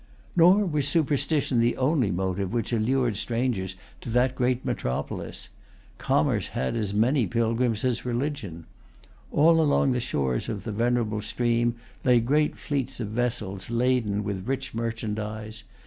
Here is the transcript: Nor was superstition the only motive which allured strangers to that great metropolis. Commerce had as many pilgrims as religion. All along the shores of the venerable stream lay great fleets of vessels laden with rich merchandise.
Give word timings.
Nor 0.35 0.65
was 0.65 0.87
superstition 0.87 1.59
the 1.59 1.77
only 1.77 2.09
motive 2.09 2.51
which 2.51 2.73
allured 2.73 3.15
strangers 3.17 3.75
to 4.01 4.09
that 4.09 4.33
great 4.33 4.65
metropolis. 4.65 5.49
Commerce 5.99 6.47
had 6.47 6.75
as 6.75 6.91
many 6.91 7.27
pilgrims 7.27 7.85
as 7.85 8.03
religion. 8.03 8.65
All 9.31 9.61
along 9.61 9.91
the 9.91 9.99
shores 9.99 10.49
of 10.49 10.63
the 10.63 10.71
venerable 10.71 11.21
stream 11.21 11.75
lay 12.03 12.19
great 12.19 12.57
fleets 12.57 12.99
of 12.99 13.09
vessels 13.09 13.69
laden 13.69 14.23
with 14.23 14.47
rich 14.47 14.73
merchandise. 14.73 15.61